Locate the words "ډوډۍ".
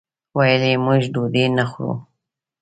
1.13-1.45